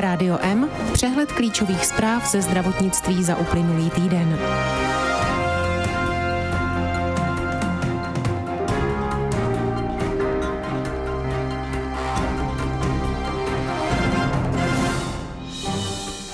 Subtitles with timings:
[0.00, 4.38] Rádio M, přehled klíčových zpráv ze zdravotnictví za uplynulý týden.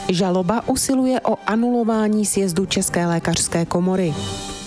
[0.08, 4.14] Žaloba usiluje o anulování sjezdu České lékařské komory.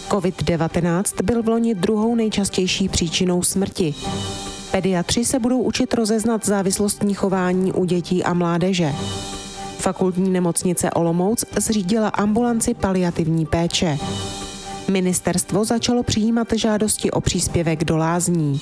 [0.09, 3.95] COVID-19 byl v loni druhou nejčastější příčinou smrti.
[4.71, 8.93] Pediatři se budou učit rozeznat závislostní chování u dětí a mládeže.
[9.77, 13.97] Fakultní nemocnice Olomouc zřídila ambulanci paliativní péče.
[14.91, 18.61] Ministerstvo začalo přijímat žádosti o příspěvek do lázní.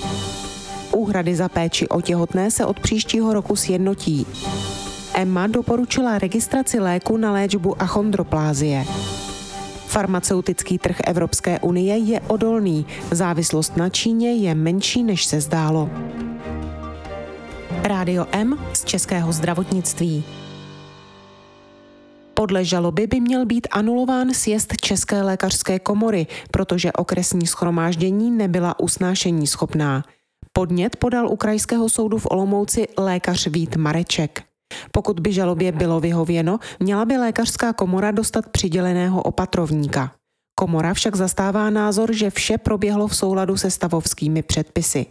[0.92, 4.26] Úhrady za péči o těhotné se od příštího roku sjednotí.
[5.14, 8.86] EMA doporučila registraci léku na léčbu achondroplázie.
[9.96, 15.90] Farmaceutický trh Evropské unie je odolný, závislost na Číně je menší, než se zdálo.
[17.84, 20.24] Rádio M z Českého zdravotnictví.
[22.34, 29.48] Podle žaloby by měl být anulován sjezd České lékařské komory, protože okresní schromáždění nebyla usnášení
[29.48, 30.04] schopná.
[30.54, 34.55] Podnět podal u Krajského soudu v Olomouci lékař Vít Mareček.
[34.92, 40.12] Pokud by žalobě bylo vyhověno, měla by lékařská komora dostat přiděleného opatrovníka.
[40.60, 45.06] Komora však zastává názor, že vše proběhlo v souladu se stavovskými předpisy.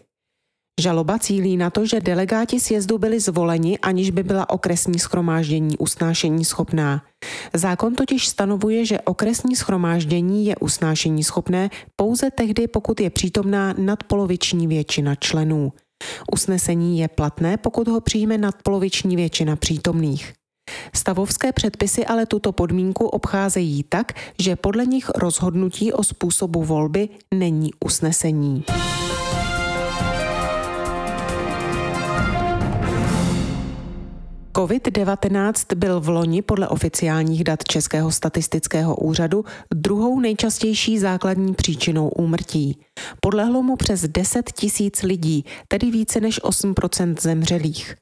[0.81, 6.45] Žaloba cílí na to, že delegáti sjezdu byli zvoleni, aniž by byla okresní schromáždění usnášení
[6.45, 7.03] schopná.
[7.55, 14.67] Zákon totiž stanovuje, že okresní schromáždění je usnášení schopné pouze tehdy, pokud je přítomná nadpoloviční
[14.67, 15.73] většina členů.
[16.33, 20.33] Usnesení je platné, pokud ho přijme nadpoloviční většina přítomných.
[20.95, 27.71] Stavovské předpisy ale tuto podmínku obcházejí tak, že podle nich rozhodnutí o způsobu volby není
[27.85, 28.65] usnesení.
[34.65, 39.45] COVID-19 byl v loni podle oficiálních dat Českého statistického úřadu
[39.75, 42.79] druhou nejčastější základní příčinou úmrtí.
[43.21, 47.95] Podlehlo mu přes 10 tisíc lidí, tedy více než 8% zemřelých.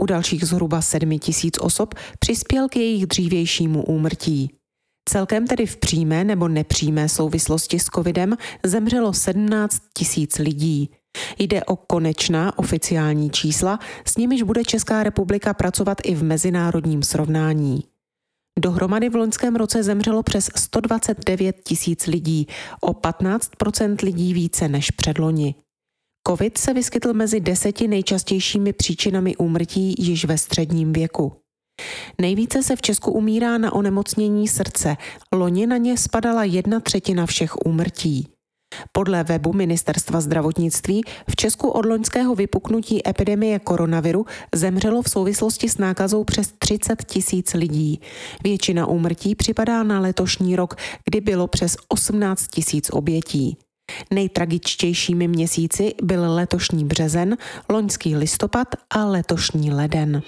[0.00, 4.50] U dalších zhruba 7 tisíc osob přispěl k jejich dřívějšímu úmrtí.
[5.08, 10.90] Celkem tedy v přímé nebo nepřímé souvislosti s covidem zemřelo 17 tisíc lidí.
[11.38, 17.84] Jde o konečná oficiální čísla, s nimiž bude Česká republika pracovat i v mezinárodním srovnání.
[18.58, 22.46] Dohromady v loňském roce zemřelo přes 129 tisíc lidí,
[22.80, 25.54] o 15% lidí více než předloni.
[26.28, 31.32] COVID se vyskytl mezi deseti nejčastějšími příčinami úmrtí již ve středním věku.
[32.20, 34.96] Nejvíce se v Česku umírá na onemocnění srdce.
[35.32, 38.28] Loni na ně spadala jedna třetina všech úmrtí.
[38.92, 45.78] Podle webu Ministerstva zdravotnictví v Česku od loňského vypuknutí epidemie koronaviru zemřelo v souvislosti s
[45.78, 48.00] nákazou přes 30 tisíc lidí.
[48.44, 53.56] Většina úmrtí připadá na letošní rok, kdy bylo přes 18 tisíc obětí.
[54.10, 57.36] Nejtragičtějšími měsíci byl letošní březen,
[57.68, 60.22] loňský listopad a letošní leden.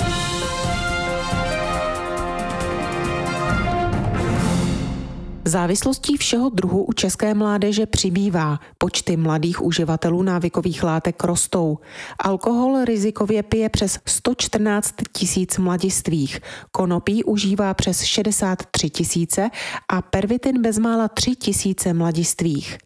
[5.50, 8.60] Závislostí všeho druhu u české mládeže přibývá.
[8.78, 11.78] Počty mladých uživatelů návykových látek rostou.
[12.18, 16.40] Alkohol rizikově pije přes 114 tisíc mladistvých.
[16.70, 19.50] Konopí užívá přes 63 tisíce
[19.88, 22.78] a pervitin bezmála 3 tisíce mladistvých.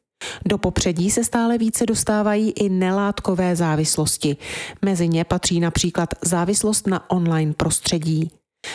[0.47, 4.37] Do popředí se stále více dostávají i nelátkové závislosti.
[4.85, 8.31] Mezi ně patří například závislost na online prostředí.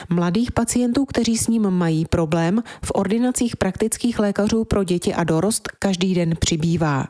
[0.09, 5.67] Mladých pacientů, kteří s ním mají problém, v ordinacích praktických lékařů pro děti a dorost
[5.79, 7.07] každý den přibývá.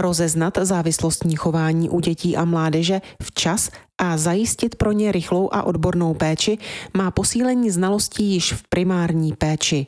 [0.00, 6.14] Rozeznat závislostní chování u dětí a mládeže včas a zajistit pro ně rychlou a odbornou
[6.14, 6.58] péči
[6.96, 9.86] má posílení znalostí již v primární péči.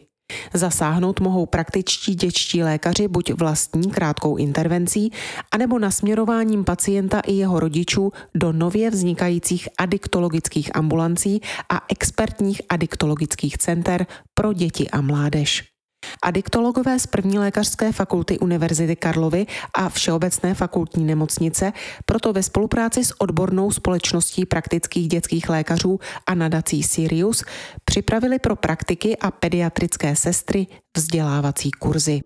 [0.55, 5.13] Zasáhnout mohou praktičtí dětští lékaři buď vlastní krátkou intervencí,
[5.53, 11.41] anebo nasměrováním pacienta i jeho rodičů do nově vznikajících adiktologických ambulancí
[11.71, 15.74] a expertních adiktologických center pro děti a mládež.
[16.23, 21.73] Adiktologové z první lékařské fakulty Univerzity Karlovy a Všeobecné fakultní nemocnice
[22.05, 27.45] proto ve spolupráci s odbornou společností praktických dětských lékařů a nadací Sirius
[27.85, 30.67] připravili pro praktiky a pediatrické sestry
[30.97, 32.21] vzdělávací kurzy.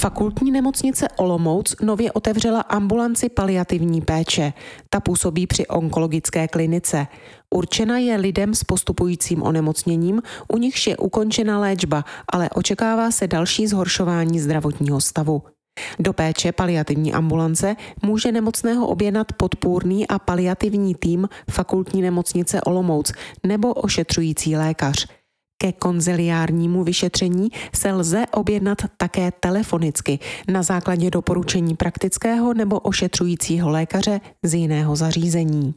[0.00, 4.52] Fakultní nemocnice Olomouc nově otevřela ambulanci paliativní péče.
[4.90, 7.06] Ta působí při onkologické klinice.
[7.54, 13.66] Určena je lidem s postupujícím onemocněním, u nichž je ukončena léčba, ale očekává se další
[13.66, 15.42] zhoršování zdravotního stavu.
[15.98, 23.12] Do péče paliativní ambulance může nemocného objednat podpůrný a paliativní tým fakultní nemocnice Olomouc
[23.46, 25.19] nebo ošetřující lékař.
[25.62, 30.18] Ke konziliárnímu vyšetření se lze objednat také telefonicky
[30.48, 35.74] na základě doporučení praktického nebo ošetřujícího lékaře z jiného zařízení.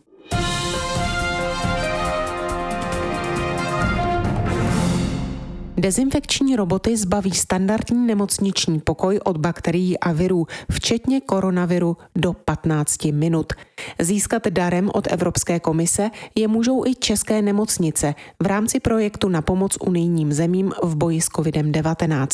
[5.83, 13.53] Dezinfekční roboty zbaví standardní nemocniční pokoj od bakterií a virů, včetně koronaviru, do 15 minut.
[13.99, 19.77] Získat darem od Evropské komise je můžou i české nemocnice v rámci projektu na pomoc
[19.81, 22.27] unijním zemím v boji s COVID-19.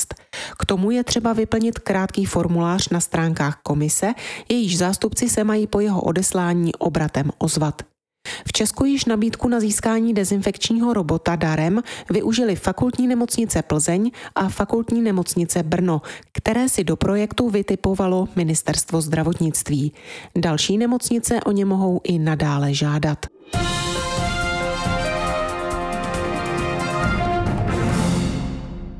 [0.60, 4.14] K tomu je třeba vyplnit krátký formulář na stránkách komise,
[4.50, 7.89] jejíž zástupci se mají po jeho odeslání obratem ozvat.
[8.48, 15.02] V Česku již nabídku na získání dezinfekčního robota darem využili fakultní nemocnice Plzeň a fakultní
[15.02, 19.94] nemocnice Brno, které si do projektu vytipovalo ministerstvo zdravotnictví.
[20.38, 23.26] Další nemocnice o ně mohou i nadále žádat.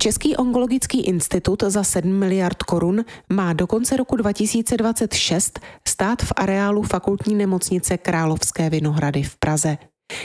[0.02, 6.82] Český onkologický institut za 7 miliard korun má do konce roku 2026 stát v areálu
[6.82, 9.78] fakultní nemocnice Královské Vinohrady v Praze.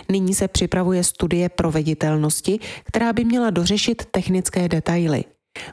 [0.09, 5.25] Nyní se připravuje studie proveditelnosti, která by měla dořešit technické detaily.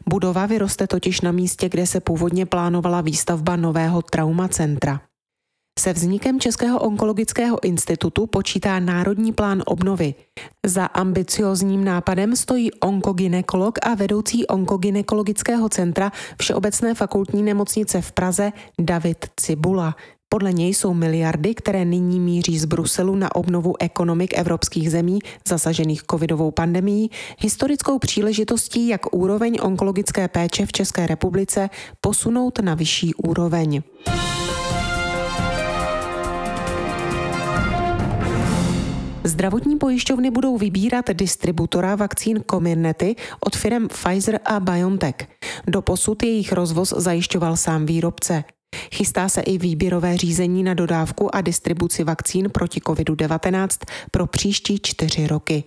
[0.09, 5.01] Budova vyroste totiž na místě, kde se původně plánovala výstavba nového traumacentra.
[5.79, 10.13] Se vznikem Českého onkologického institutu počítá Národní plán obnovy.
[10.65, 19.25] Za ambiciozním nápadem stojí onkoginekolog a vedoucí onkogynekologického centra Všeobecné fakultní nemocnice v Praze David
[19.39, 19.95] Cibula.
[20.29, 26.03] Podle něj jsou miliardy, které nyní míří z Bruselu na obnovu ekonomik evropských zemí zasažených
[26.11, 31.69] covidovou pandemií, historickou příležitostí, jak úroveň onkologické péče v České republice
[32.01, 33.81] posunout na vyšší úroveň.
[39.23, 43.15] Zdravotní pojišťovny budou vybírat distributora vakcín Comirnaty
[43.45, 45.15] od firm Pfizer a BioNTech.
[45.67, 48.43] Doposud jejich rozvoz zajišťoval sám výrobce.
[48.93, 53.67] Chystá se i výběrové řízení na dodávku a distribuci vakcín proti COVID-19
[54.11, 55.63] pro příští čtyři roky.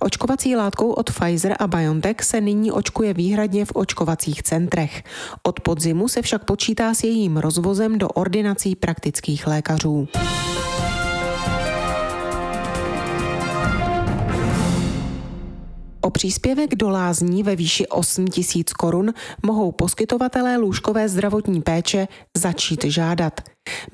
[0.00, 5.02] Očkovací látkou od Pfizer a BioNTech se nyní očkuje výhradně v očkovacích centrech.
[5.42, 10.08] Od podzimu se však počítá s jejím rozvozem do ordinací praktických lékařů.
[16.10, 23.40] Příspěvek do lázní ve výši 8 tisíc korun mohou poskytovatelé lůžkové zdravotní péče začít žádat.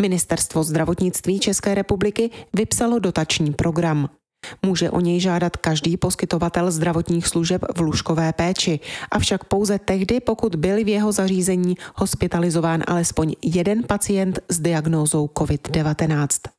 [0.01, 4.09] Ministerstvo zdravotnictví České republiky vypsalo dotační program.
[4.63, 8.81] Může o něj žádat každý poskytovatel zdravotních služeb v lůžkové péči,
[9.11, 16.56] avšak pouze tehdy, pokud byl v jeho zařízení hospitalizován alespoň jeden pacient s diagnózou COVID-19.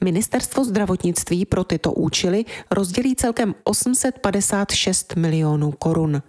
[0.00, 6.22] Ministerstvo zdravotnictví pro tyto účely rozdělí celkem 856 milionů korun.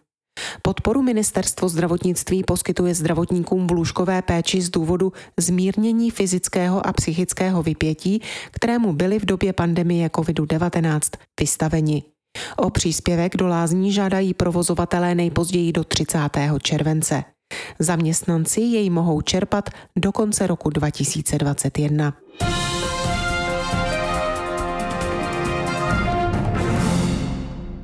[0.61, 8.21] Podporu ministerstvo zdravotnictví poskytuje zdravotníkům v lůžkové péči z důvodu zmírnění fyzického a psychického vypětí,
[8.51, 10.99] kterému byli v době pandemie COVID-19
[11.39, 12.03] vystaveni.
[12.57, 16.19] O příspěvek do lázní žádají provozovatelé nejpozději do 30.
[16.61, 17.23] července.
[17.79, 22.13] Zaměstnanci jej mohou čerpat do konce roku 2021.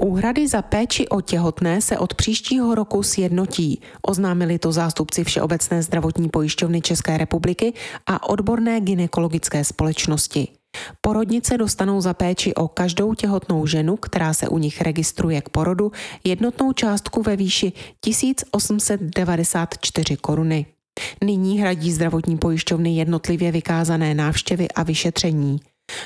[0.04, 6.30] Úhrady za péči o těhotné se od příštího roku sjednotí, oznámili to zástupci Všeobecné zdravotní
[6.30, 7.74] pojišťovny České republiky
[8.08, 10.48] a odborné ginekologické společnosti.
[11.02, 15.92] Porodnice dostanou za péči o každou těhotnou ženu, která se u nich registruje k porodu,
[16.24, 20.66] jednotnou částku ve výši 1894 koruny.
[21.24, 25.60] Nyní hradí zdravotní pojišťovny jednotlivě vykázané návštěvy a vyšetření.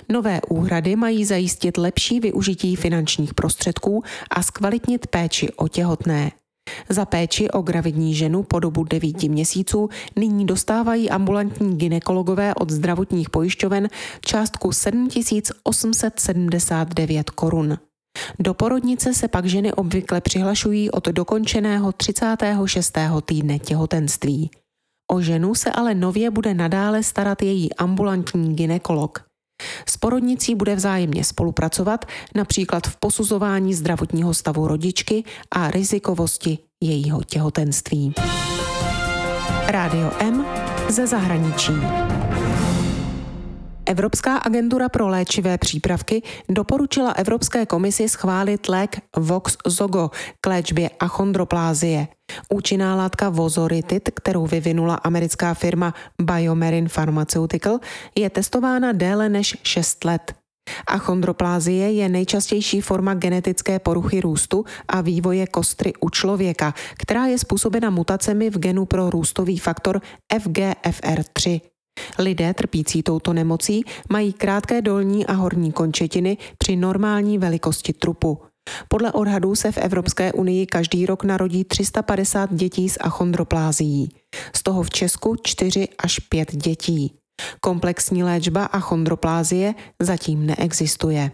[0.09, 6.31] Nové úhrady mají zajistit lepší využití finančních prostředků a zkvalitnit péči o těhotné.
[6.89, 13.29] Za péči o gravidní ženu po dobu 9 měsíců nyní dostávají ambulantní ginekologové od zdravotních
[13.29, 13.89] pojišťoven
[14.21, 17.77] částku 7879 korun.
[18.39, 22.97] Do porodnice se pak ženy obvykle přihlašují od dokončeného 36.
[23.25, 24.51] týdne těhotenství.
[25.11, 29.25] O ženu se ale nově bude nadále starat její ambulantní ginekolog.
[29.89, 38.13] S porodnicí bude vzájemně spolupracovat například v posuzování zdravotního stavu rodičky a rizikovosti jejího těhotenství.
[39.67, 40.45] Rádio M
[40.89, 41.73] ze zahraničí.
[43.85, 50.11] Evropská agentura pro léčivé přípravky doporučila Evropské komisi schválit lék Voxzogo
[50.41, 52.07] k léčbě achondroplázie.
[52.49, 57.79] Účinná látka Vozoritit, kterou vyvinula americká firma Biomerin Pharmaceutical,
[58.15, 60.33] je testována déle než 6 let.
[60.87, 67.89] Achondroplázie je nejčastější forma genetické poruchy růstu a vývoje kostry u člověka, která je způsobena
[67.89, 70.01] mutacemi v genu pro růstový faktor
[70.33, 71.74] FGFR3.
[72.19, 78.41] Lidé trpící touto nemocí mají krátké dolní a horní končetiny při normální velikosti trupu.
[78.87, 84.09] Podle odhadů se v Evropské unii každý rok narodí 350 dětí s achondroplázií.
[84.55, 87.13] Z toho v Česku 4 až 5 dětí.
[87.61, 91.31] Komplexní léčba achondroplázie zatím neexistuje.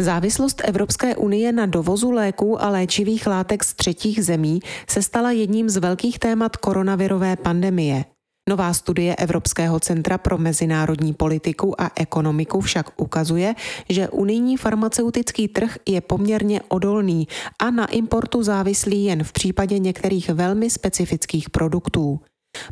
[0.00, 5.68] Závislost Evropské unie na dovozu léků a léčivých látek z třetích zemí se stala jedním
[5.70, 8.04] z velkých témat koronavirové pandemie.
[8.48, 13.54] Nová studie Evropského centra pro mezinárodní politiku a ekonomiku však ukazuje,
[13.88, 17.28] že unijní farmaceutický trh je poměrně odolný
[17.58, 22.20] a na importu závislý jen v případě některých velmi specifických produktů.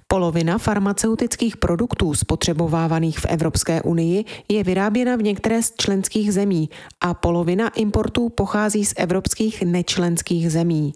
[0.07, 6.71] Polovina farmaceutických produktů spotřebovávaných v Evropské unii je vyráběna v některé z členských zemí
[7.01, 10.93] a polovina importů pochází z evropských nečlenských zemí.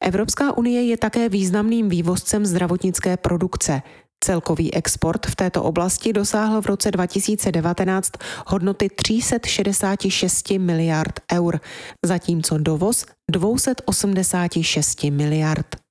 [0.00, 3.82] Evropská unie je také významným vývozcem zdravotnické produkce.
[4.24, 8.12] Celkový export v této oblasti dosáhl v roce 2019
[8.46, 11.60] hodnoty 366 miliard eur,
[12.06, 15.87] zatímco dovoz 286 miliard.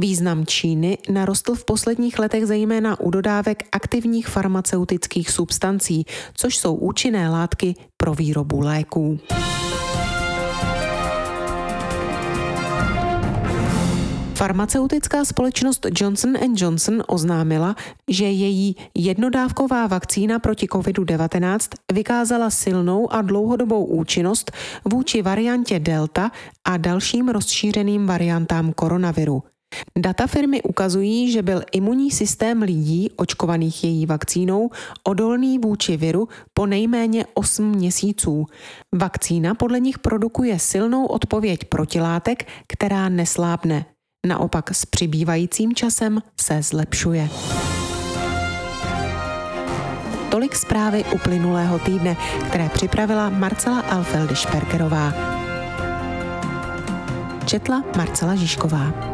[0.00, 6.04] Význam Číny narostl v posledních letech zejména u dodávek aktivních farmaceutických substancí,
[6.34, 9.20] což jsou účinné látky pro výrobu léků.
[14.34, 17.76] Farmaceutická společnost Johnson Johnson oznámila,
[18.08, 21.58] že její jednodávková vakcína proti COVID-19
[21.92, 24.52] vykázala silnou a dlouhodobou účinnost
[24.84, 26.30] vůči variantě Delta
[26.64, 29.42] a dalším rozšířeným variantám koronaviru.
[29.98, 34.70] Data firmy ukazují, že byl imunní systém lidí očkovaných její vakcínou
[35.04, 38.46] odolný vůči viru po nejméně 8 měsíců.
[38.94, 43.84] Vakcína podle nich produkuje silnou odpověď protilátek, která neslábne.
[44.26, 47.28] Naopak s přibývajícím časem se zlepšuje.
[50.30, 52.16] Tolik zprávy uplynulého týdne,
[52.48, 55.14] které připravila Marcela Alfeldy Šperkerová.
[57.46, 59.09] Četla Marcela Žižková.